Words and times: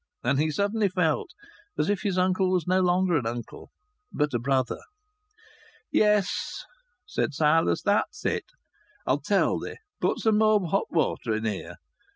And 0.23 0.39
he 0.39 0.49
suddenly 0.49 0.89
felt 0.89 1.29
as 1.77 1.87
if 1.87 2.01
his 2.01 2.17
uncle 2.17 2.49
was 2.49 2.65
no 2.65 2.81
longer 2.81 3.17
an 3.17 3.27
uncle 3.27 3.69
but 4.11 4.33
a 4.33 4.39
brother. 4.39 4.79
"Yes," 5.91 6.65
said 7.05 7.35
Silas. 7.35 7.83
"That's 7.83 8.25
it. 8.25 8.45
I'll 9.05 9.21
tell 9.21 9.59
thee. 9.59 9.75
Pour 10.01 10.17
some 10.17 10.39
more 10.39 10.59
hot 10.69 10.89
water 10.91 11.35
in 11.35 11.45
here. 11.45 11.75